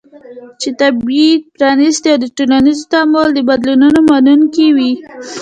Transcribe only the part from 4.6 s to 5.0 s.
وي